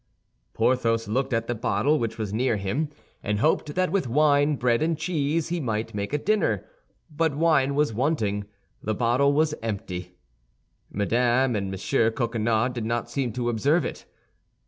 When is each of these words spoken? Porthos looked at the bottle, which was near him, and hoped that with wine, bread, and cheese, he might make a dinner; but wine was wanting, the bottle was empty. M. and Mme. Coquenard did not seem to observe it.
Porthos 0.55 1.07
looked 1.07 1.31
at 1.31 1.45
the 1.45 1.53
bottle, 1.53 1.99
which 1.99 2.17
was 2.17 2.33
near 2.33 2.57
him, 2.57 2.89
and 3.21 3.37
hoped 3.37 3.75
that 3.75 3.91
with 3.91 4.07
wine, 4.07 4.55
bread, 4.55 4.81
and 4.81 4.97
cheese, 4.97 5.49
he 5.49 5.59
might 5.59 5.93
make 5.93 6.11
a 6.11 6.17
dinner; 6.17 6.65
but 7.15 7.35
wine 7.35 7.75
was 7.75 7.93
wanting, 7.93 8.45
the 8.81 8.95
bottle 8.95 9.31
was 9.31 9.53
empty. 9.61 10.15
M. 10.91 11.01
and 11.11 11.69
Mme. 11.69 12.09
Coquenard 12.15 12.73
did 12.73 12.83
not 12.85 13.11
seem 13.11 13.31
to 13.33 13.47
observe 13.47 13.85
it. 13.85 14.05